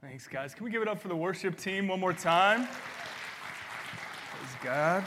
[0.00, 0.54] Thanks, guys.
[0.54, 2.68] Can we give it up for the worship team one more time?
[2.68, 5.04] Praise God.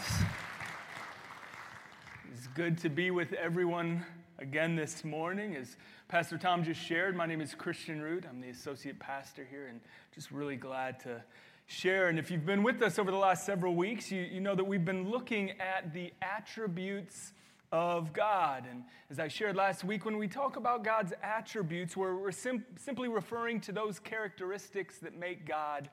[2.34, 4.06] It's good to be with everyone
[4.38, 5.56] again this morning.
[5.56, 5.78] As
[6.10, 8.26] Pastor Tom just shared, my name is Christian Root.
[8.30, 9.80] I'm the associate pastor here, and
[10.14, 11.24] just really glad to
[11.68, 12.10] share.
[12.10, 14.66] And if you've been with us over the last several weeks, you, you know that
[14.66, 17.32] we've been looking at the attributes
[17.72, 18.66] of God.
[18.70, 22.66] And as I shared last week, when we talk about God's attributes, we're, we're sim-
[22.78, 25.90] simply referring to those characteristics that make God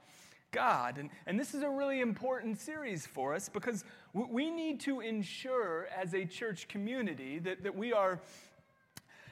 [0.50, 0.98] God.
[0.98, 5.88] And, and this is a really important series for us because we need to ensure
[5.94, 8.20] as a church community that, that, we, are,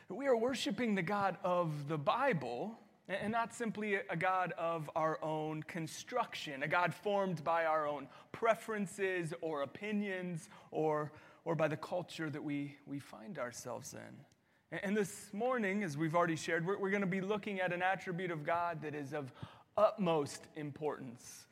[0.08, 2.78] that we are worshiping the God of the Bible
[3.08, 8.08] and not simply a God of our own construction, a God formed by our own
[8.32, 11.12] preferences or opinions or
[11.46, 14.78] or by the culture that we, we find ourselves in.
[14.82, 17.82] And this morning, as we've already shared, we're, we're going to be looking at an
[17.82, 19.32] attribute of God that is of
[19.78, 21.46] utmost importance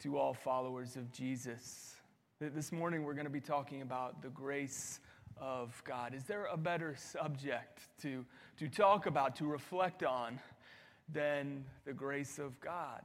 [0.00, 1.94] to all followers of Jesus.
[2.40, 5.00] This morning, we're going to be talking about the grace
[5.38, 6.14] of God.
[6.14, 8.24] Is there a better subject to,
[8.58, 10.40] to talk about, to reflect on,
[11.12, 13.02] than the grace of God?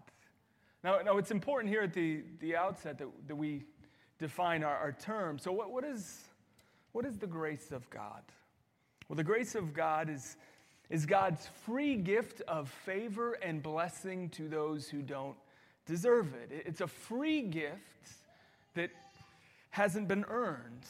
[0.86, 3.66] Now, now it's important here at the, the outset that, that we
[4.20, 5.40] define our, our term.
[5.40, 6.29] So, what, what, is,
[6.92, 8.22] what is the grace of God?
[9.08, 10.38] Well, the grace of God is,
[10.90, 15.36] is God's free gift of favor and blessing to those who don't
[15.86, 16.64] deserve it.
[16.66, 18.12] It's a free gift
[18.76, 18.92] that
[19.72, 20.86] hasn't been earned.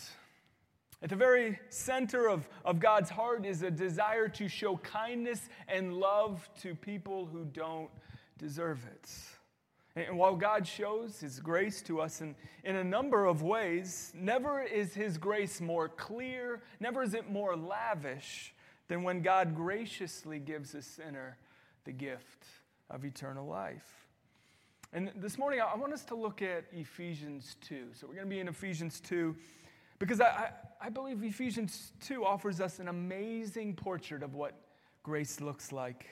[1.01, 5.93] At the very center of, of God's heart is a desire to show kindness and
[5.93, 7.89] love to people who don't
[8.37, 9.09] deserve it.
[9.95, 14.61] And while God shows His grace to us in, in a number of ways, never
[14.61, 18.53] is His grace more clear, never is it more lavish
[18.87, 21.37] than when God graciously gives a sinner
[21.85, 22.45] the gift
[22.89, 24.07] of eternal life.
[24.91, 27.89] And this morning, I want us to look at Ephesians 2.
[27.93, 29.35] So we're going to be in Ephesians 2
[29.99, 34.55] because I, I believe Ephesians 2 offers us an amazing portrait of what
[35.03, 36.07] grace looks like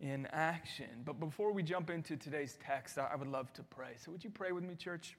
[0.00, 1.02] in action.
[1.04, 3.92] But before we jump into today's text, I would love to pray.
[3.98, 5.16] So, would you pray with me, church?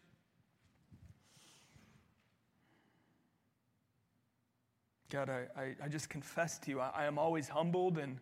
[5.09, 8.17] God, I, I, I just confess to you, I, I am always humbled and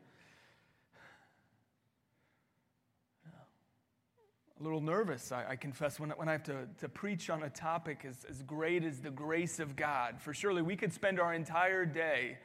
[4.59, 7.49] a little nervous, I, I, confess, when, when I have to, to preach on a
[7.49, 10.19] topic as, as great as the grace of God.
[10.19, 12.39] For surely we could spend our entire day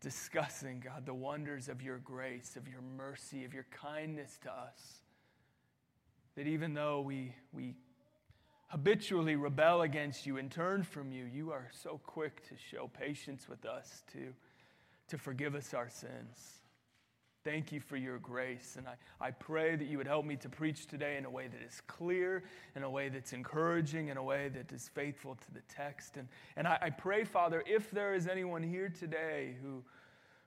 [0.00, 5.00] discussing, God, the wonders of your grace, of your mercy, of your kindness to us.
[6.36, 7.74] That even though we, we
[8.68, 13.48] habitually rebel against you and turn from you, you are so quick to show patience
[13.48, 14.34] with us, to,
[15.08, 16.60] to forgive us our sins.
[17.46, 18.74] Thank you for your grace.
[18.76, 21.46] And I, I pray that you would help me to preach today in a way
[21.46, 22.42] that is clear,
[22.74, 26.16] in a way that's encouraging, in a way that is faithful to the text.
[26.16, 26.26] And,
[26.56, 29.84] and I, I pray, Father, if there is anyone here today who,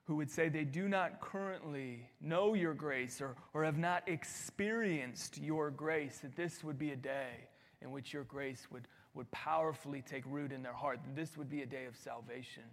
[0.03, 5.37] who would say they do not currently know your grace or, or have not experienced
[5.37, 7.47] your grace, that this would be a day
[7.81, 10.99] in which your grace would, would powerfully take root in their heart.
[11.05, 12.63] That this would be a day of salvation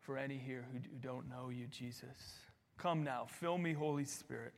[0.00, 2.45] for any here who, who don't know you, Jesus.
[2.78, 4.52] Come now, fill me, Holy Spirit,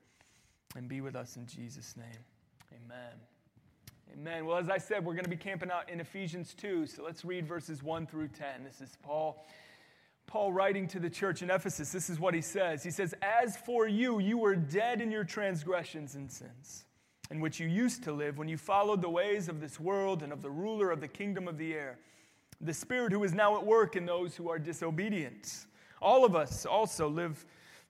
[0.76, 2.24] and be with us in Jesus' name.
[2.72, 3.14] Amen.
[4.14, 4.46] Amen.
[4.46, 6.86] Well, as I said, we're going to be camping out in Ephesians 2.
[6.86, 8.64] So let's read verses 1 through 10.
[8.64, 9.44] This is Paul.
[10.26, 12.82] Paul writing to the church in Ephesus, this is what he says.
[12.82, 16.84] He says, As for you, you were dead in your transgressions and sins,
[17.30, 20.32] in which you used to live when you followed the ways of this world and
[20.32, 21.98] of the ruler of the kingdom of the air,
[22.60, 25.66] the Spirit who is now at work in those who are disobedient.
[26.02, 27.46] All of us also live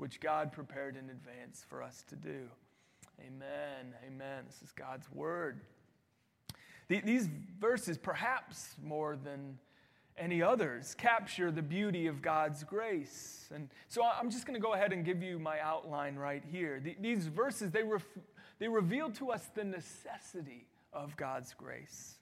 [0.00, 2.48] which God prepared in advance for us to do.
[3.20, 3.94] Amen.
[4.06, 4.44] Amen.
[4.46, 5.60] This is God's word.
[6.88, 7.28] These
[7.60, 9.58] verses, perhaps more than
[10.16, 13.50] any others, capture the beauty of God's grace.
[13.54, 16.82] And so I'm just going to go ahead and give you my outline right here.
[16.98, 18.18] These verses, they, ref-
[18.58, 22.16] they reveal to us the necessity of God's grace.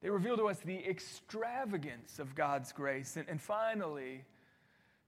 [0.00, 3.16] They reveal to us the extravagance of God's grace.
[3.16, 4.24] And, and finally,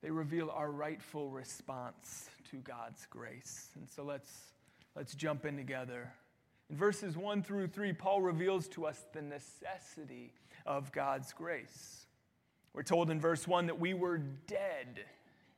[0.07, 3.71] they reveal our rightful response to God's grace.
[3.75, 4.31] And so let's,
[4.95, 6.13] let's jump in together.
[6.71, 10.33] In verses 1 through 3, Paul reveals to us the necessity
[10.65, 12.07] of God's grace.
[12.73, 15.07] We're told in verse 1 that we were dead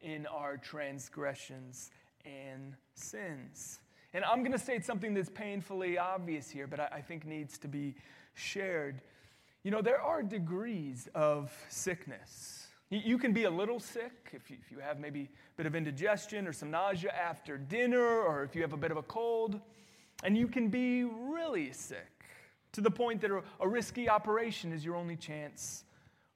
[0.01, 1.91] in our transgressions
[2.25, 3.81] and sins.
[4.15, 7.69] And I'm going to state something that's painfully obvious here, but I, think needs to
[7.69, 7.97] be
[8.33, 9.03] shared.
[9.63, 12.58] You know, there are degrees of sickness.
[12.91, 15.75] You can be a little sick if you, if you have maybe a bit of
[15.75, 19.61] indigestion or some nausea after dinner, or if you have a bit of a cold.
[20.25, 22.25] And you can be really sick
[22.73, 23.31] to the point that
[23.61, 25.85] a risky operation is your only chance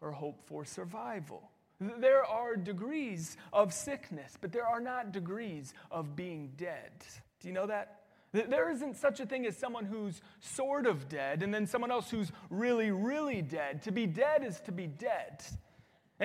[0.00, 1.50] or hope for survival.
[1.80, 6.92] There are degrees of sickness, but there are not degrees of being dead.
[7.40, 8.02] Do you know that?
[8.32, 12.10] There isn't such a thing as someone who's sort of dead and then someone else
[12.10, 13.82] who's really, really dead.
[13.82, 15.42] To be dead is to be dead.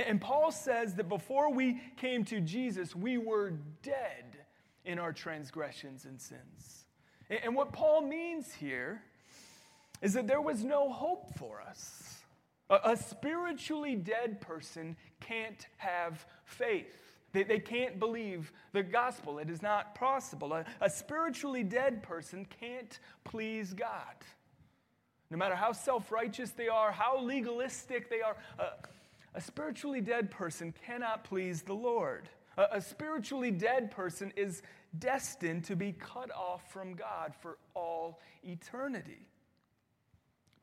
[0.06, 4.38] And Paul says that before we came to Jesus, we were dead
[4.86, 6.86] in our transgressions and sins.
[7.30, 9.02] And what Paul means here
[10.02, 12.20] is that there was no hope for us.
[12.70, 17.16] A, spiritually dead person can't have faith.
[17.32, 19.40] They, can't believe the gospel.
[19.40, 20.54] It is not possible.
[20.54, 24.16] A, a spiritually dead person can't please God.
[25.30, 28.66] No matter how self righteous they are, how legalistic they are, a
[29.42, 32.30] spiritually dead person cannot please the Lord.
[32.58, 34.62] A, a spiritually dead person is
[35.00, 39.28] destined to be cut off from God for all eternity.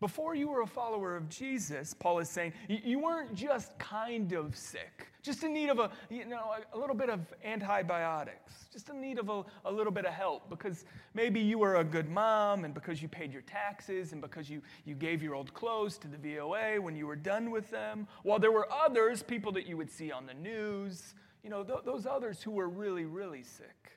[0.04, 4.54] Before you were a follower of Jesus, Paul is saying, you weren't just kind of
[4.54, 9.00] sick, just in need of a, you know, a little bit of antibiotics, just in
[9.00, 10.84] need of a, a little bit of help because
[11.14, 14.60] maybe you were a good mom and because you paid your taxes and because you,
[14.84, 18.06] you gave your old clothes to the VOA when you were done with them.
[18.24, 21.78] While there were others, people that you would see on the news, you know, th-
[21.86, 23.92] those others who were really, really sick,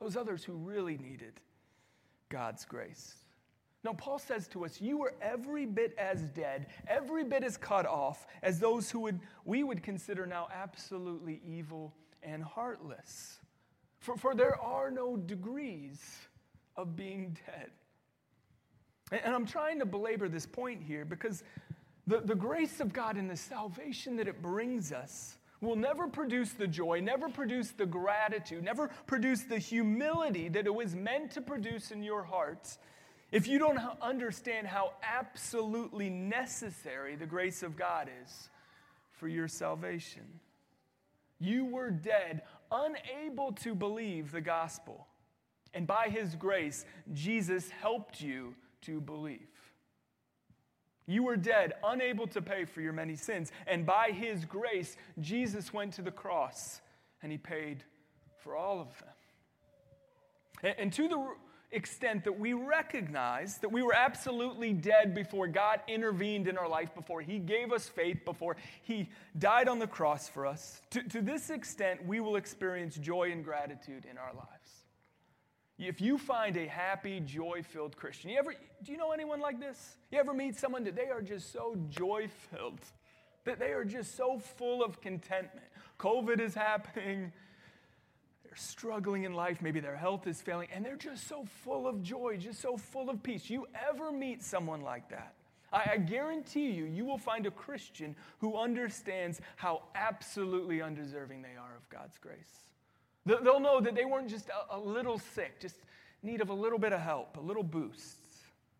[0.00, 1.40] those others who really needed
[2.28, 3.24] God's grace.
[3.88, 7.86] No, Paul says to us, you were every bit as dead, every bit as cut
[7.86, 13.38] off as those who would, we would consider now absolutely evil and heartless.
[14.00, 16.18] For, for there are no degrees
[16.76, 17.70] of being dead.
[19.10, 21.42] And, and I'm trying to belabor this point here because
[22.06, 26.52] the, the grace of God and the salvation that it brings us will never produce
[26.52, 31.40] the joy, never produce the gratitude, never produce the humility that it was meant to
[31.40, 32.78] produce in your hearts
[33.30, 38.48] if you don't understand how absolutely necessary the grace of God is
[39.12, 40.22] for your salvation,
[41.38, 42.42] you were dead,
[42.72, 45.06] unable to believe the gospel.
[45.74, 49.46] And by his grace, Jesus helped you to believe.
[51.06, 53.50] You were dead, unable to pay for your many sins.
[53.66, 56.80] And by his grace, Jesus went to the cross
[57.22, 57.82] and he paid
[58.40, 60.74] for all of them.
[60.78, 61.34] And, to the
[61.70, 66.94] extent that we recognize that we were absolutely dead before God intervened in our life,
[66.94, 70.80] before He gave us faith, before He died on the cross for us.
[70.90, 74.48] To, to this extent, we will experience joy and gratitude in our lives.
[75.78, 79.60] If you find a happy, joy filled Christian, you ever, do you know anyone like
[79.60, 79.96] this?
[80.10, 82.80] You ever meet someone that they are just so joy filled,
[83.44, 85.66] that they are just so full of contentment?
[86.00, 87.32] COVID is happening
[88.58, 92.36] struggling in life, maybe their health is failing, and they're just so full of joy,
[92.36, 93.48] just so full of peace.
[93.48, 95.34] You ever meet someone like that?
[95.72, 101.56] I, I guarantee you, you will find a Christian who understands how absolutely undeserving they
[101.60, 102.36] are of God's grace.
[103.26, 105.76] They'll know that they weren't just a, a little sick, just
[106.22, 108.16] need of a little bit of help, a little boost.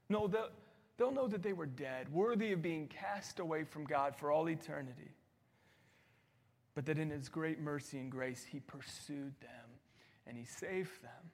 [0.09, 0.49] No, they'll,
[0.97, 4.49] they'll know that they were dead, worthy of being cast away from God for all
[4.49, 5.13] eternity
[6.79, 9.68] but that in his great mercy and grace, he pursued them
[10.29, 11.31] and he saved them.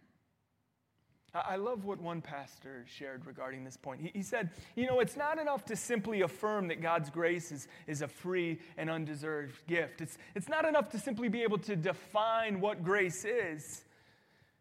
[1.35, 4.09] I love what one pastor shared regarding this point.
[4.15, 8.03] He, said, You know, it's not enough to simply affirm that God's grace is, is
[8.03, 10.01] a free and undeserved gift.
[10.01, 13.83] It's, it's not enough to simply be able to define what grace is.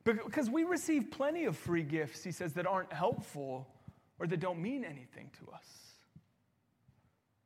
[0.04, 3.68] Because we receive plenty of free gifts, he says, that aren't helpful
[4.20, 5.93] or that don't mean anything to us.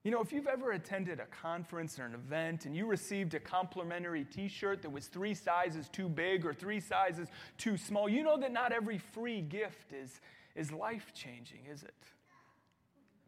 [0.07, 3.41] You know, if you've ever attended a conference or an event and you received a
[3.41, 8.23] complimentary t shirt that was three sizes too big or three sizes too small, you
[8.23, 10.21] know that not every free gift is,
[10.55, 11.93] is life changing, is it?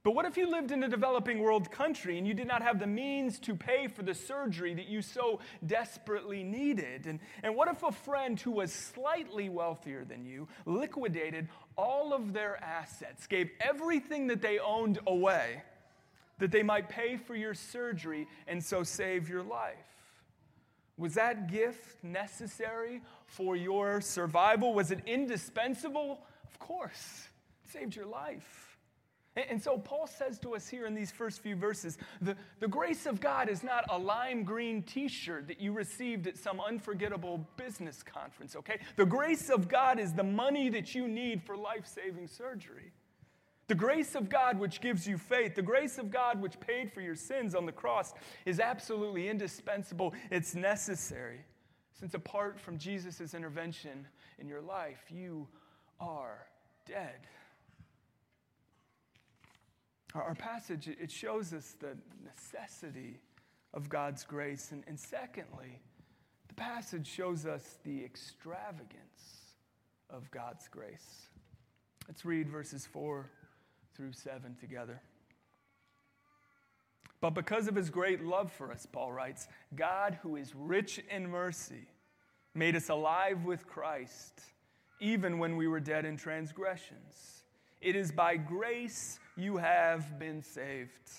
[0.04, 2.80] But what if you lived in a developing world country and you did not have
[2.80, 7.08] the means to pay for the surgery that you so desperately needed?
[7.08, 12.32] And, and what if a friend who was slightly wealthier than you liquidated all of
[12.32, 15.62] their assets, gave everything that they owned away,
[16.40, 19.76] that they might pay for your surgery and so save your life?
[20.98, 24.74] Was that gift necessary for your survival?
[24.74, 26.20] Was it indispensable?
[26.46, 27.30] Of course,
[27.64, 28.70] it saved your life.
[29.36, 33.06] And so Paul says to us here in these first few verses the, the grace
[33.06, 37.48] of God is not a lime green t shirt that you received at some unforgettable
[37.56, 38.80] business conference, okay?
[38.96, 42.92] The grace of God is the money that you need for life saving surgery.
[43.70, 47.02] The grace of God, which gives you faith, the grace of God, which paid for
[47.02, 50.16] your sins on the cross, is absolutely indispensable.
[50.32, 51.42] It's necessary.
[51.94, 54.08] Since apart from Jesus' intervention
[54.40, 55.48] in your life, you
[56.00, 56.48] are
[56.88, 57.28] dead.
[60.16, 61.96] Our passage, it shows us the
[62.26, 63.20] necessity
[63.76, 64.72] of God's grace.
[64.72, 65.80] And, and secondly,
[66.48, 69.54] the passage shows us the extravagance
[70.10, 71.28] of God's grace.
[72.08, 73.30] Let's read verses 4
[74.00, 75.02] through 7 together.
[77.20, 81.30] But because of his great love for us, Paul writes, God, who is rich in
[81.30, 81.86] mercy,
[82.56, 84.40] made us alive with Christ,
[85.02, 87.44] even when we were dead in transgressions.
[87.82, 91.10] It is by grace you have been saved.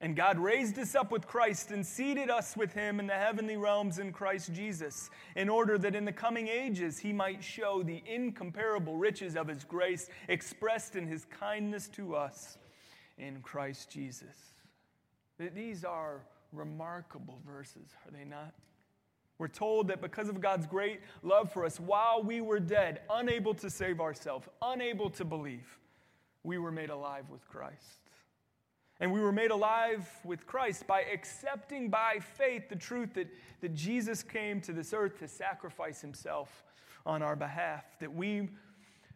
[0.00, 3.56] And God raised us up with Christ and seated us with him in the heavenly
[3.56, 8.02] realms in Christ Jesus, in order that in the coming ages he might show the
[8.06, 12.58] incomparable riches of his grace expressed in his kindness to us
[13.18, 14.36] in Christ Jesus.
[15.54, 18.54] These are remarkable verses, are they not?
[19.38, 23.54] We're told that because of God's great love for us, while we were dead, unable
[23.54, 25.78] to save ourselves, unable to believe,
[26.42, 28.07] we were made alive with Christ.
[29.00, 33.28] And we were made alive with Christ by accepting by faith the truth that,
[33.60, 36.64] that Jesus came to this earth to sacrifice himself
[37.06, 38.48] on our behalf, that we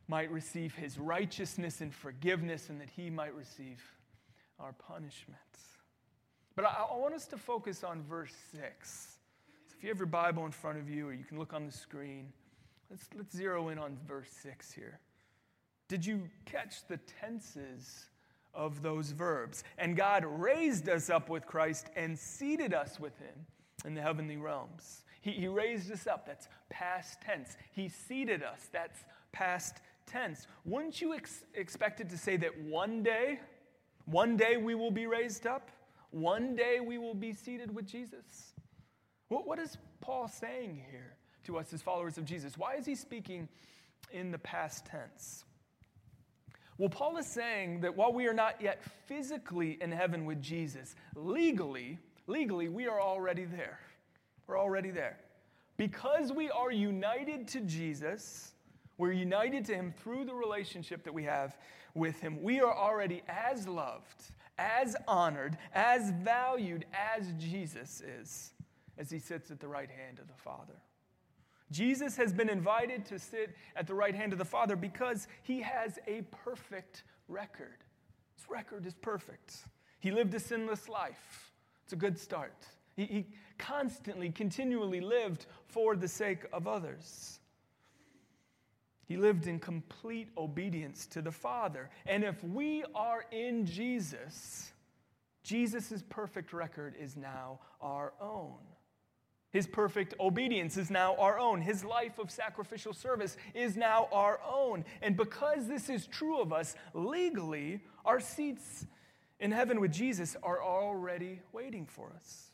[0.07, 3.83] might receive his righteousness and forgiveness, and that he might receive
[4.61, 5.39] our punishment.
[6.55, 9.17] But I, I want us to focus on verse 6.
[9.69, 11.67] So if you have your Bible in front of you, or you can look on
[11.67, 12.33] the screen,
[12.91, 15.01] let's, let's zero in on verse 6 here.
[15.89, 18.07] Did you catch the tenses
[18.55, 19.65] of those verbs?
[19.79, 23.47] And God raised us up with Christ and seated us with him
[23.85, 25.05] in the heavenly realms.
[25.21, 27.57] He, he raised us up, that's past tense.
[27.73, 30.47] He seated us, that's past tense.
[30.65, 33.41] Wouldn't you ex- expect it to say that one day,
[34.05, 35.71] one day we will be raised up?
[36.11, 38.53] One day we will be seated with Jesus?
[39.29, 42.59] What, what is Paul saying here to us as followers of Jesus?
[42.59, 43.49] Why is he speaking
[44.13, 45.45] in the past tense?
[46.83, 50.97] Well, Paul is saying that while we are not yet physically in heaven with Jesus,
[51.15, 51.97] legally,
[52.27, 53.79] legally, we are already there.
[54.49, 55.17] We're already there.
[55.77, 58.55] Because we are united to Jesus,
[58.99, 61.57] we're united to him through the relationship that we have
[61.95, 62.43] with him.
[62.43, 68.55] We are already as loved, as honored, as valued as Jesus is,
[68.99, 70.82] as he sits at the right hand of the Father.
[71.73, 75.61] Jesus has been invited to sit at the right hand of the Father because he
[75.63, 77.79] has a perfect record.
[78.37, 79.57] His record is perfect.
[79.99, 81.53] He lived a sinless life.
[81.85, 82.67] It's a good start.
[82.95, 83.27] He, he
[83.59, 87.41] constantly, continually lived for the sake of others.
[89.07, 91.91] He lived in complete obedience to the Father.
[92.07, 94.73] And if we are in Jesus,
[95.43, 98.59] Jesus' perfect record is now our own.
[99.53, 101.61] His perfect obedience is now our own.
[101.61, 104.85] His life of sacrificial service is now our own.
[105.03, 108.87] And because this is true of us, legally, our seats
[109.41, 112.53] in heaven with Jesus are already waiting for us.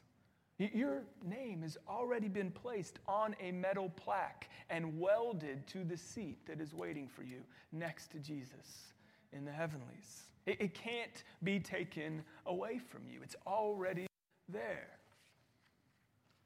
[0.59, 6.45] Your name has already been placed on a metal plaque and welded to the seat
[6.47, 8.93] that is waiting for you next to Jesus
[9.33, 10.25] in the heavenlies.
[10.47, 14.07] It, can't be taken away from you, it's already
[14.49, 14.98] there.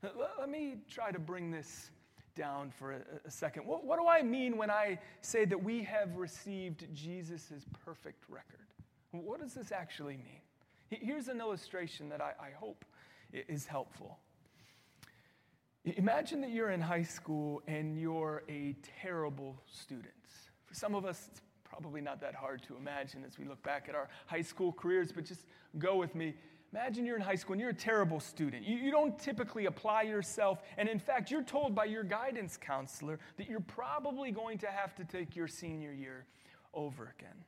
[0.03, 1.91] Let me try to bring this
[2.35, 2.93] down for
[3.25, 3.67] a, second.
[3.67, 8.67] What, what, do I mean when I say that we have received Jesus' perfect record?
[9.13, 10.41] What does this actually mean?
[10.89, 12.85] Here's an illustration that I, I hope
[13.33, 14.19] is helpful.
[15.85, 20.15] Imagine that you're in high school and you're a terrible student.
[20.65, 23.87] For some of us, it's probably not that hard to imagine as we look back
[23.89, 25.47] at our high school careers, but just
[25.79, 26.35] go with me.
[26.73, 28.67] Imagine you're in high school and you're a terrible student.
[28.67, 30.63] You, you, don't typically apply yourself.
[30.79, 34.95] And in fact, you're told by your guidance counselor that you're probably going to have
[34.95, 36.25] to take your senior year
[36.73, 37.45] over again.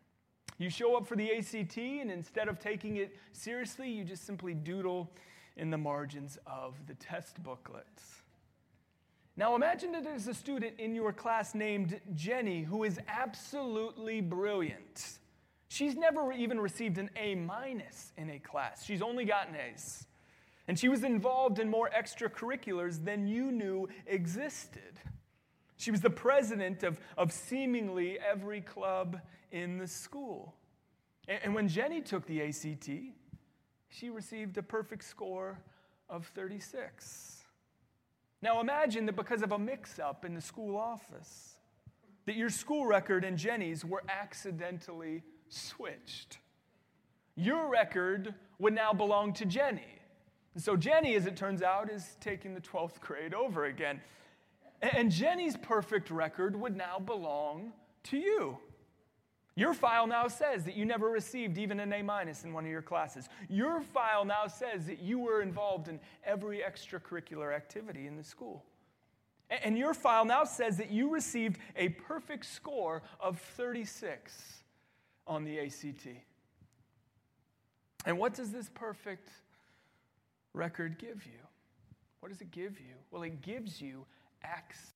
[0.59, 4.55] You show up for the ACT, and instead of taking it seriously, you just simply
[4.55, 5.11] doodle
[5.57, 8.23] in the margins of the test booklets.
[9.37, 15.19] Now imagine that there's a student in your class named Jenny who is absolutely brilliant.
[15.69, 18.85] She's never even received an A minus in a class.
[18.85, 20.07] She's only gotten A's.
[20.67, 25.01] And she was involved in more extracurriculars than you knew existed.
[25.77, 29.21] She was the president of, of seemingly every club
[29.53, 30.55] in the school.
[31.29, 32.89] And, and when Jenny took the ACT,
[33.89, 35.59] she received a perfect score
[36.09, 37.43] of 36.
[38.41, 41.55] Now imagine that because of a mix up in the school office,
[42.27, 46.39] that your school record and Jenny's were accidentally switched.
[47.37, 49.99] Your record would now belong to Jenny.
[50.55, 54.01] And so Jenny, as it turns out, is taking the 12th grade over again.
[54.81, 57.73] And Jenny's perfect record would now belong
[58.05, 58.59] to you.
[59.57, 62.71] Your file now says that you never received even an A minus in one of
[62.71, 63.29] your classes.
[63.49, 68.65] Your file now says that you were involved in every extracurricular activity in the school.
[69.63, 74.64] And your file now says that you received a perfect score of 36
[75.27, 76.07] on the ACT.
[78.07, 79.31] And what does this perfect
[80.53, 81.41] record give you?
[82.21, 82.95] What does it give you?
[83.11, 84.05] Well, it gives you
[84.43, 84.93] access.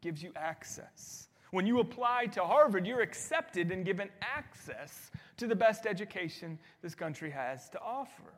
[0.00, 1.28] Gives you access.
[1.50, 6.94] When you apply to Harvard, you're accepted and given access to the best education this
[6.94, 8.34] country has to offer.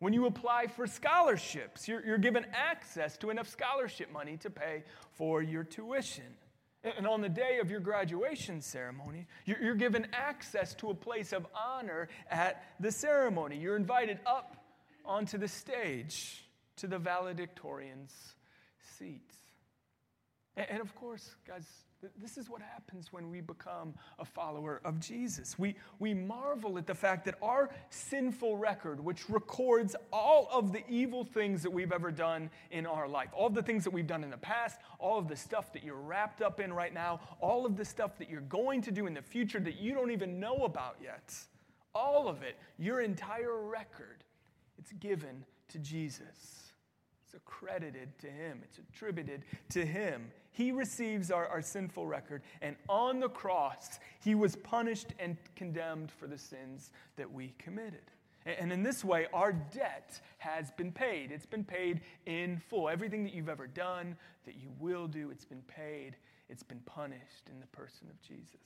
[0.00, 4.82] When you apply for scholarships, you're, you're given access to enough scholarship money to pay
[5.12, 6.24] for your tuition.
[6.84, 11.46] And on the day of your graduation ceremony, you're, given access to a place of
[11.54, 13.56] honor at the ceremony.
[13.56, 14.56] You're invited up
[15.04, 16.44] onto the stage
[16.76, 18.12] to the valedictorian's
[18.98, 19.30] seat.
[20.56, 21.66] And, and of course, guys,
[22.20, 25.58] this is what happens when we become a follower of Jesus.
[25.58, 30.82] We, we marvel at the fact that our sinful record, which records all of the
[30.88, 34.06] evil things that we've ever done in our life, all of the things that we've
[34.06, 37.20] done in the past, all of the stuff that you're wrapped up in right now,
[37.40, 40.10] all of the stuff that you're going to do in the future that you don't
[40.10, 41.34] even know about yet,
[41.94, 44.24] all of it, your entire record,
[44.78, 46.61] it's given to Jesus.
[47.32, 50.30] It's accredited to him, it's attributed to him.
[50.50, 56.10] He receives our, our sinful record, and on the cross, he was punished and condemned
[56.10, 58.02] for the sins that we committed.
[58.44, 61.30] And in this way, our debt has been paid.
[61.30, 62.90] It's been paid in full.
[62.90, 66.16] Everything that you've ever done, that you will do, it's been paid.
[66.50, 68.60] It's been punished in the person of Jesus.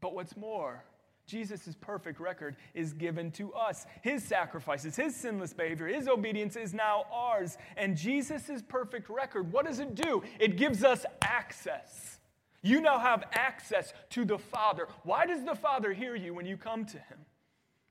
[0.00, 0.84] But what's more,
[1.32, 3.86] Jesus' perfect record is given to us.
[4.02, 7.56] His sacrifices, his sinless behavior, his obedience is now ours.
[7.78, 10.22] And Jesus' perfect record, what does it do?
[10.38, 12.18] It gives us access.
[12.60, 14.88] You now have access to the Father.
[15.04, 17.18] Why does the Father hear you when you come to him?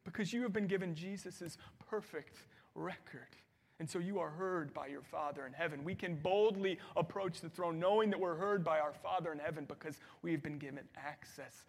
[0.06, 1.58] Because you have been given Jesus'
[1.90, 2.44] perfect
[2.76, 3.36] record.
[3.80, 5.84] And so you are heard by your Father in heaven.
[5.84, 9.66] We can boldly approach the throne knowing that we're heard by our Father in heaven
[9.68, 11.66] because we have been given access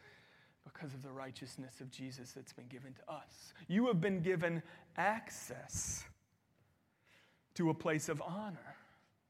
[0.64, 3.52] because of the righteousness of Jesus that's been given to us.
[3.68, 4.62] You have been given
[4.96, 6.04] access
[7.54, 8.76] to a place of honor.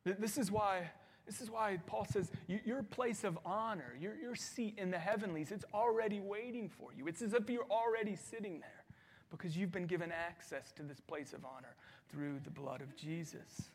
[0.05, 0.91] This is why.
[1.25, 5.53] This is why Paul says your place of honor, your, your seat in the heavenlies,
[5.53, 7.07] it's already waiting for you.
[7.07, 8.85] It's as if you're already sitting there
[9.31, 11.77] because you've been given access to this place of honor
[12.11, 13.71] through the blood of Jesus.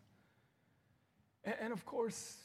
[1.45, 2.35] And, and of course,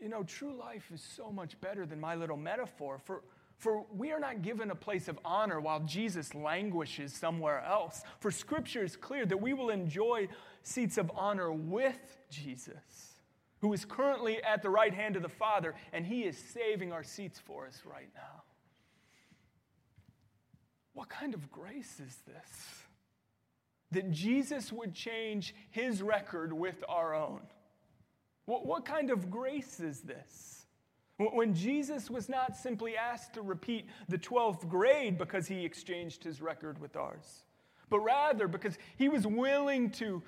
[0.00, 3.00] you know, true life is so much better than my little metaphor.
[3.04, 3.22] For,
[3.58, 8.02] for we are not given a place of honor while Jesus languishes somewhere else.
[8.20, 10.28] For scripture is clear that we will enjoy
[10.62, 13.14] seats of honor with Jesus,
[13.60, 17.04] who is currently at the right hand of the Father, and he is saving our
[17.04, 18.42] seats for us right now.
[20.92, 22.82] What kind of grace is this?
[23.90, 27.40] That Jesus would change his record with our own.
[28.46, 30.63] What, what kind of grace is this?
[31.16, 36.42] When Jesus was not simply asked to repeat the 12th grade because he exchanged his
[36.42, 37.44] record with ours,
[37.88, 40.22] but rather because he was willing to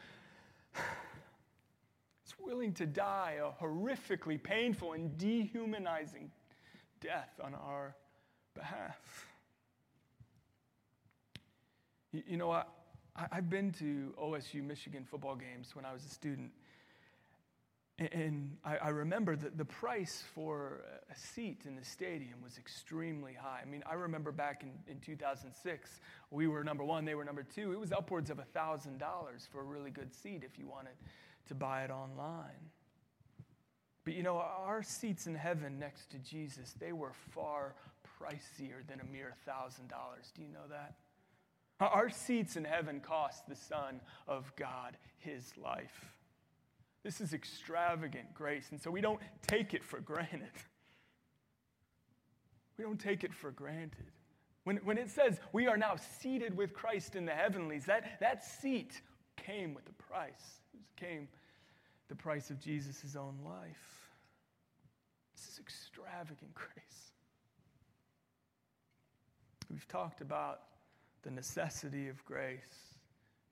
[0.75, 6.31] was willing to die a horrifically painful and dehumanizing
[7.01, 7.96] death on our
[8.55, 9.27] behalf.
[12.12, 12.64] You know, I,
[13.33, 16.53] I've been to OSU Michigan football games when I was a student.
[17.98, 23.61] And I, remember that the price for a seat in the stadium was extremely high.
[23.62, 27.42] I mean, I remember back in, in 2006, we were number one, they were number
[27.42, 27.72] two.
[27.72, 29.00] It was upwards of $1,000
[29.50, 30.92] for a really good seat if you wanted
[31.48, 32.70] to buy it online.
[34.04, 37.76] But you know, our seats in heaven next to Jesus, they were far
[38.20, 39.88] pricier than a mere $1,000.
[40.35, 40.96] Do you know that?
[41.80, 46.15] Our seats in heaven cost the Son of God his life.
[47.06, 50.50] This is extravagant grace, and so we don't take it for granted.
[52.76, 54.10] We don't take it for granted.
[54.64, 58.44] When, when it says we are now seated with Christ in the heavenlies, that, that
[58.44, 59.00] seat
[59.36, 60.58] came with a price.
[60.74, 61.28] It came
[62.08, 64.10] the price of Jesus' own life.
[65.36, 67.12] This is extravagant grace.
[69.70, 70.62] We've talked about
[71.22, 72.96] the necessity of grace,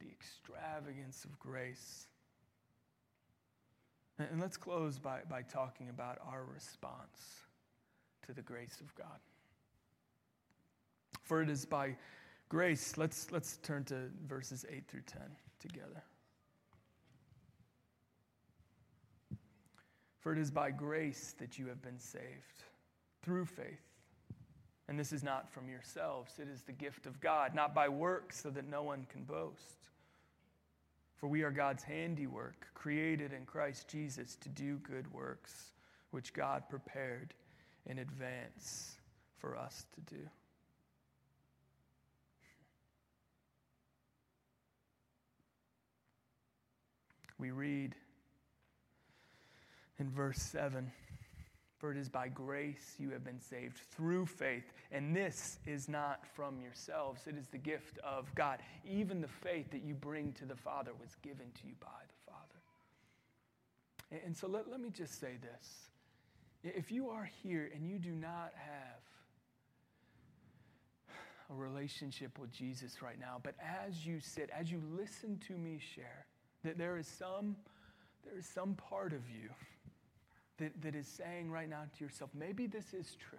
[0.00, 2.08] the extravagance of grace.
[4.18, 7.42] And let's close by, by talking about our response
[8.26, 9.18] to the grace of God.
[11.22, 11.96] For it is by
[12.48, 15.20] grace, let's, let's turn to verses 8 through 10
[15.58, 16.02] together.
[20.20, 22.64] For it is by grace that you have been saved,
[23.22, 23.82] through faith.
[24.88, 28.40] And this is not from yourselves, it is the gift of God, not by works,
[28.40, 29.88] so that no one can boast.
[31.16, 35.72] For we are God's handiwork, created in Christ Jesus to do good works,
[36.10, 37.34] which God prepared
[37.86, 38.96] in advance
[39.38, 40.20] for us to do.
[47.38, 47.94] We read
[49.98, 50.90] in verse 7
[51.84, 56.26] For it is by grace you have been saved through faith, and this is not
[56.34, 57.26] from yourselves.
[57.26, 58.60] It is the gift of God.
[58.90, 62.32] Even the faith that you bring to the Father was given to you by the
[62.32, 64.22] Father.
[64.24, 65.90] And so let, let me just say this.
[66.62, 69.02] If you are here and you do not have
[71.50, 75.78] a relationship with Jesus right now, but as you sit, as you listen to me
[75.94, 76.24] share,
[76.62, 77.56] that there is some,
[78.24, 79.50] there is some part of you
[80.58, 83.38] that, that is saying right now to yourself, maybe this is true.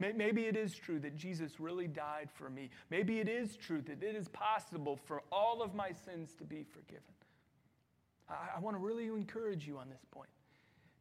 [0.00, 2.70] Maybe it is true that Jesus really died for me.
[2.90, 6.64] Maybe it is true that it is possible for all of my sins to be
[6.64, 7.14] forgiven.
[8.28, 10.30] I, I want to really encourage you on this point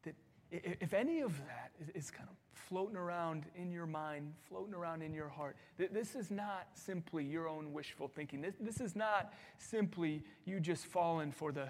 [0.04, 0.14] that
[0.52, 5.02] if any of that is, is kind of floating around in your mind, floating around
[5.02, 8.42] in your heart, that this is not simply your own wishful thinking.
[8.42, 11.70] This, this is not simply you just falling for the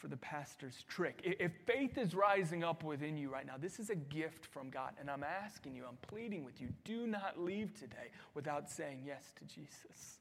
[0.00, 1.20] for the pastor's trick.
[1.24, 4.92] If faith is rising up within you right now, this is a gift from God.
[5.00, 9.32] And I'm asking you, I'm pleading with you, do not leave today without saying yes
[9.38, 10.18] to Jesus.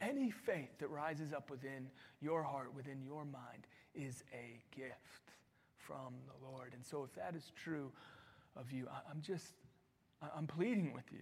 [0.00, 1.88] Any faith that rises up within
[2.20, 5.32] your heart, within your mind, is a gift
[5.78, 6.72] from the Lord.
[6.74, 7.90] And so if that is true
[8.56, 9.54] of you, I'm just,
[10.36, 11.20] I'm pleading with you.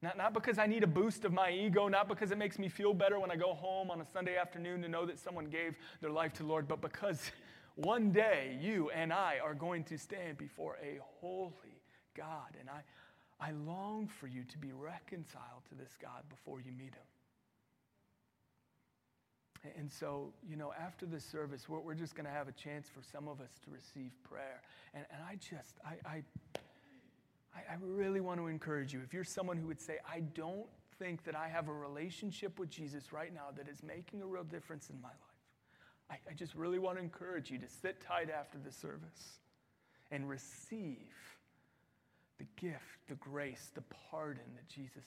[0.00, 2.68] Not, not because I need a boost of my ego, not because it makes me
[2.68, 5.74] feel better when I go home on a Sunday afternoon to know that someone gave
[6.00, 7.32] their life to the Lord, but because
[7.74, 11.82] one day you and I are going to stand before a holy
[12.16, 12.56] God.
[12.60, 12.82] And I,
[13.40, 17.08] I long for you to be reconciled to this God before you meet him.
[19.76, 22.88] And so, you know, after this service, we're, we're just going to have a chance
[22.88, 24.62] for some of us to receive prayer.
[24.94, 26.22] And, and I just, I, I
[27.58, 29.00] I, I really want to encourage you.
[29.04, 30.66] If you're someone who would say, I don't
[30.98, 34.44] think that I have a relationship with Jesus right now that is making a real
[34.44, 35.18] difference in my life,
[36.10, 39.38] I, I just really want to encourage you to sit tight after the service
[40.10, 40.96] and receive
[42.38, 45.04] the gift, the grace, the pardon that Jesus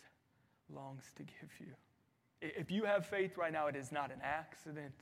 [0.73, 1.67] longs to give you.
[2.41, 4.93] If you have faith right now, it is not an accident,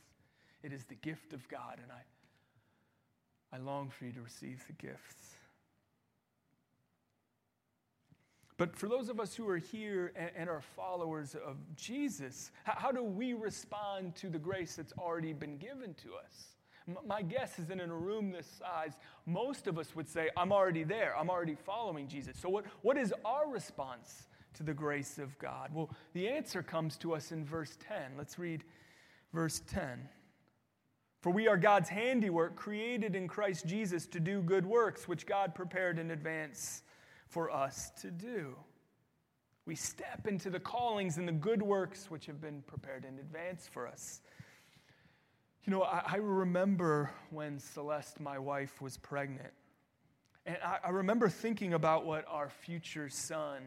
[0.62, 4.74] it is the gift of God, and I, I long for you to receive the
[4.74, 5.36] gifts.
[8.60, 12.74] But for those of us who are here and, and are followers of Jesus, how,
[12.76, 16.58] how, do we respond to the grace that's already been given to us?
[16.86, 20.30] M- my guess is that in a room this size, most of us would say,
[20.36, 22.38] I'm already there, I'm already following Jesus.
[22.38, 25.69] So, what, what is our response to the grace of God?
[25.74, 28.17] Well, the answer comes to us in verse 10.
[28.17, 28.65] Let's read
[29.34, 30.10] verse 10.
[31.22, 35.56] For we are God's handiwork, created in Christ Jesus to do good works, which God
[35.56, 36.82] prepared in advance
[37.30, 38.56] for us to do.
[39.65, 43.70] We step into the callings and the good works which have been prepared in advance
[43.72, 44.22] for us.
[45.63, 49.54] You know, I, I remember when Celeste, my wife, was pregnant.
[50.46, 53.62] And I, I remember thinking about what our future son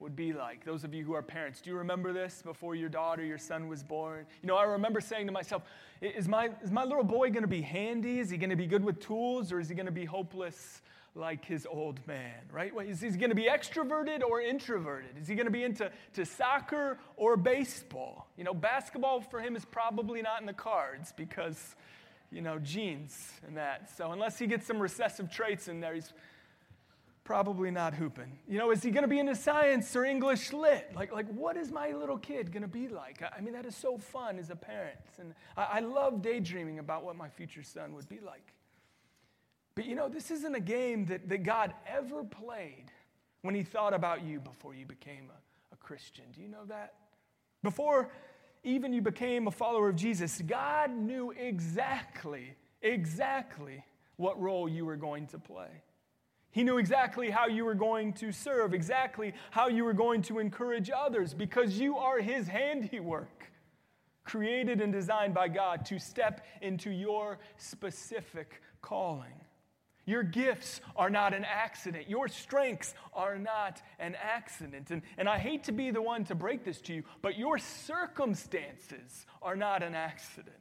[0.00, 0.64] would be like.
[0.64, 3.68] Those of you who are parents, do you remember this before your daughter, your son
[3.68, 4.26] was born?
[4.42, 5.62] You know, I remember saying to myself,
[6.00, 8.18] is my, is my little boy going to be handy?
[8.18, 9.52] Is he going to be good with tools?
[9.52, 10.82] Or is he going to be hopeless
[11.18, 12.72] like his old man, right?
[12.86, 15.10] Is he going to be extroverted or introverted?
[15.20, 18.28] Is he going to be into to soccer or baseball?
[18.36, 21.74] You know, basketball for him is probably not in the cards because,
[22.30, 23.90] you know, genes and that.
[23.96, 26.12] So unless he gets some recessive traits in there, he's
[27.24, 28.38] probably not hooping.
[28.48, 30.90] You know, is he going to be into science or English lit?
[30.94, 33.22] Like, like what is my little kid going to be like?
[33.36, 34.98] I mean, that is so fun as a parent.
[35.18, 38.54] And I, I love daydreaming about what my future son would be like.
[39.78, 42.86] But you know, this isn't a game that, that God ever played
[43.42, 46.24] when he thought about you before you became a, a Christian.
[46.34, 46.94] Do you know that?
[47.62, 48.10] Before
[48.64, 53.84] even you became a follower of Jesus, God knew exactly, exactly
[54.16, 55.70] what role you were going to play.
[56.50, 60.40] He knew exactly how you were going to serve, exactly how you were going to
[60.40, 63.52] encourage others, because you are His handiwork,
[64.24, 69.34] created and designed by God to step into your specific calling.
[70.08, 72.08] Your gifts are not an accident.
[72.08, 74.90] Your strengths are not an accident.
[74.90, 77.58] And, and I hate to be the one to break this to you, but your
[77.58, 80.54] circumstances are not an accident.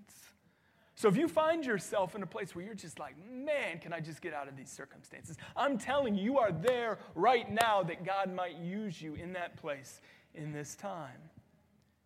[0.96, 4.02] So if you find yourself in a place where you're just like, man, can I
[4.02, 5.38] just get out of these circumstances?
[5.56, 9.56] I'm telling you, you are there right now that God might use you in that
[9.56, 10.02] place
[10.36, 11.22] in this time.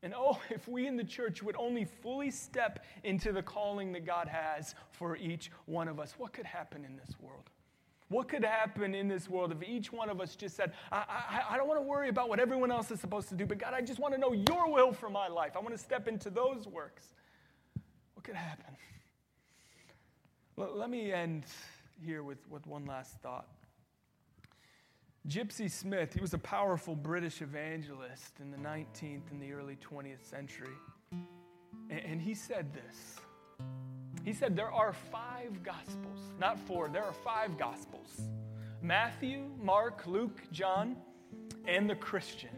[0.04, 4.06] And oh, if we in the church would only fully step into the calling that
[4.06, 7.50] God has for each one of us, what could happen in this world?
[8.10, 11.54] What could happen in this world if each one of us just said, I, I,
[11.54, 13.74] I don't want to worry about what everyone else is supposed to do, but God,
[13.74, 15.54] I just want to know your will for my life.
[15.56, 17.14] I want to step into those works.
[18.16, 18.76] What could happen?
[20.58, 21.46] Let me end
[22.06, 23.48] here with, with one last thought.
[25.28, 30.24] Gypsy Smith, he was a powerful British evangelist in the 19th and the early 20th
[30.28, 30.74] century.
[31.90, 33.18] And, he said this.
[34.24, 38.22] He said, There are five gospels, not four, there are five gospels
[38.82, 40.96] Matthew, Mark, Luke, John,
[41.68, 42.50] and the Christian.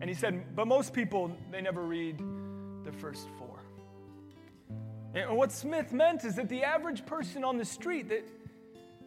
[0.00, 2.18] And he said, But most people, they never read
[2.84, 3.60] the first four.
[5.14, 8.24] And what Smith meant is that the average person on the street, that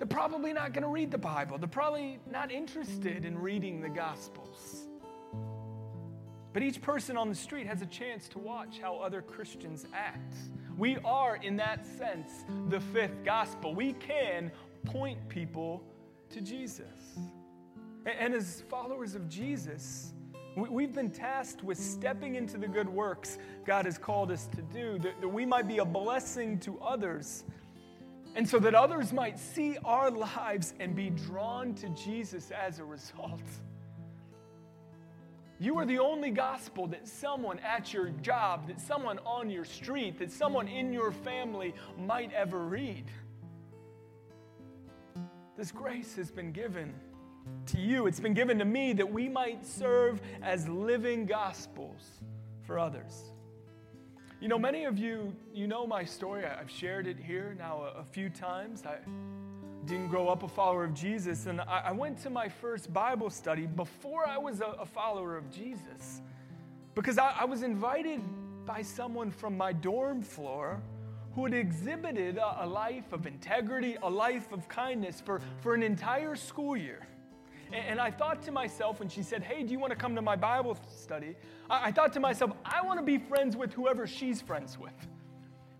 [0.02, 1.60] they're probably not going to read the Bible.
[1.60, 4.88] They're probably not interested in reading the Gospels.
[6.54, 10.34] But each person on the street has a chance to watch how other Christians act.
[10.76, 12.32] We are, in that sense,
[12.70, 13.76] the fifth gospel.
[13.76, 14.52] We can
[14.86, 15.84] point people
[16.32, 17.20] to Jesus.
[18.04, 20.14] And as followers of Jesus,
[20.58, 25.00] We've been tasked with stepping into the good works God has called us to do,
[25.00, 27.46] that, we might be a blessing to others,
[28.36, 32.84] and so that others might see our lives and be drawn to Jesus as a
[32.84, 33.41] result.
[35.60, 40.17] You are the only gospel that someone at your job, that someone on your street,
[40.17, 43.06] that someone in your family might ever read.
[45.58, 46.94] This grace has been given
[47.67, 52.22] to you, it's been given to me that we might serve as living gospels
[52.63, 53.31] for others.
[54.41, 56.43] You know, many of you, you know my story.
[56.45, 58.82] I've shared it here now a, a few times.
[58.84, 58.97] I
[59.86, 63.30] didn't grow up a follower of Jesus, and I, I went to my first Bible
[63.30, 66.21] study before I was a, a follower of Jesus
[66.95, 68.19] because I, I was invited
[68.65, 70.82] by someone from my dorm floor
[71.36, 75.84] who had exhibited a, a, life of integrity, a life of kindness for, for an
[75.84, 77.08] entire school year.
[77.73, 80.21] And I thought to myself, when she said, Hey, do you want to come to
[80.21, 81.36] my Bible study?
[81.69, 84.93] I thought to myself, I want to be friends with whoever she's friends with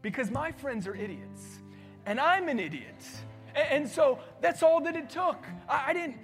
[0.02, 1.60] because my friends are idiots
[2.06, 3.04] and I'm an idiot.
[3.56, 5.46] And so that's all that it took.
[5.68, 6.18] I didn't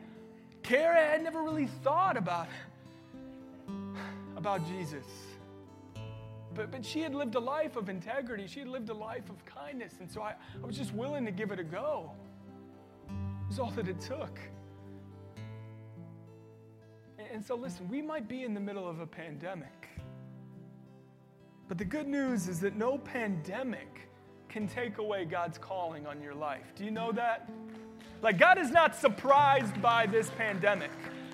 [0.63, 0.93] care.
[0.93, 2.47] I had never really thought about,
[4.37, 5.05] about Jesus.
[6.55, 8.47] But, but she had lived a life of integrity.
[8.47, 9.93] She had lived a life of kindness.
[9.99, 12.11] And so I, I was just willing to give it a go.
[13.09, 14.39] It was all that it took.
[17.31, 19.89] And so, listen, we might be in the middle of a pandemic.
[21.67, 24.09] But the good news is that no pandemic
[24.47, 26.73] can take away God's calling on your life.
[26.75, 27.49] Do you know that?
[28.21, 30.91] Like, God is not surprised by this pandemic.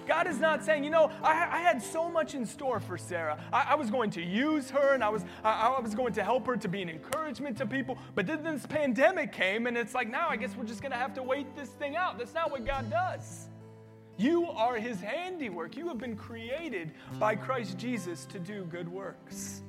[0.08, 3.40] God is not saying, you know, I, I had so much in store for Sarah.
[3.54, 6.24] I, I was going to use her and I was, I, I, was going to
[6.24, 7.98] help her to be an encouragement to people.
[8.14, 10.98] But then this pandemic came and it's like, now I guess we're just going to
[10.98, 12.18] have to wait this thing out.
[12.18, 13.48] That's not what God does.
[14.18, 15.76] You are his handiwork.
[15.76, 19.64] You have been created by Christ Jesus to do good works.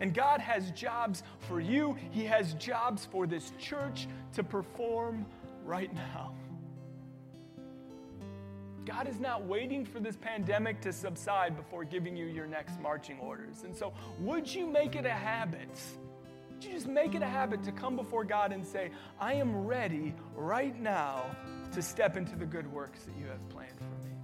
[0.00, 5.24] And God has jobs for you, He has jobs for this church to perform
[5.64, 6.34] right now.
[8.84, 13.18] God is not waiting for this pandemic to subside before giving you your next marching
[13.18, 13.62] orders.
[13.64, 15.70] And so, would you make it a habit?
[16.50, 19.66] Would you just make it a habit to come before God and say, I am
[19.66, 21.24] ready right now
[21.74, 24.14] to step into the good works that you have planned for me.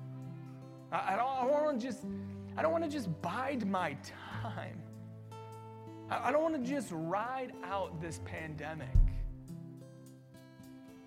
[0.92, 2.04] I, I don't, I want to just,
[2.56, 3.96] I don't want to just bide my
[4.42, 4.80] time.
[6.10, 8.88] I, I don't want to just ride out this pandemic.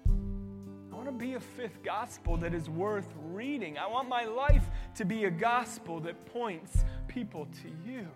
[0.05, 3.77] I want to be a fifth gospel that is worth reading.
[3.77, 4.63] I want my life
[4.95, 8.07] to be a gospel that points people to you.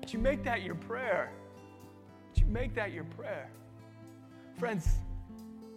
[0.00, 1.32] Would you make that your prayer?
[2.28, 3.50] Would you make that your prayer?
[4.58, 4.88] Friends,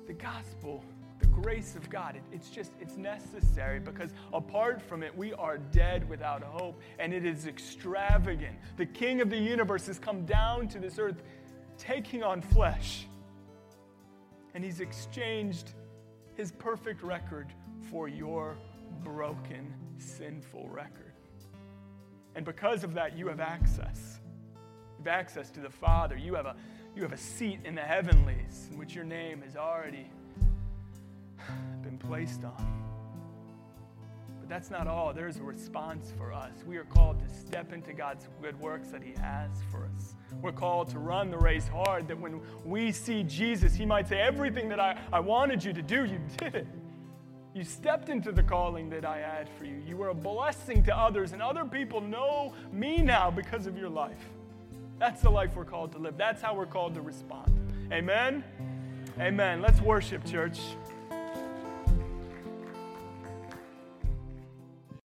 [0.08, 0.84] the gospel,
[1.20, 5.58] the grace of God, it, it's just, it's necessary because apart from it, we are
[5.58, 8.56] dead without hope and it is extravagant.
[8.78, 11.22] The King of the universe has come down to this earth
[11.78, 13.06] taking on flesh
[14.54, 15.74] and he's exchanged
[16.36, 17.48] his perfect record
[17.92, 18.58] for your
[19.04, 21.14] broken, sinful record.
[22.36, 24.20] And because of that, you have access.
[24.98, 26.16] You have access to the Father.
[26.16, 26.56] You have a,
[26.96, 30.10] you have a seat in the heavenlies in which your name is already
[32.10, 32.84] placed on.
[34.40, 35.14] But that's not all.
[35.14, 36.64] There's a response for us.
[36.66, 40.16] We are called to step into God's good works that He has for us.
[40.42, 44.20] We're called to run the race hard, that when we see Jesus, He might say,
[44.20, 46.68] Everything that I, I wanted you to do, you did it.
[47.54, 49.80] You stepped into the calling that I had for you.
[49.88, 53.90] You were a blessing to others, and other people know me now because of your
[53.90, 54.26] life.
[54.98, 56.18] That's the life we're called to live.
[56.18, 57.54] That's how we're called to respond.
[57.92, 58.44] Amen?
[59.20, 59.62] Amen.
[59.62, 60.60] Let's worship, church.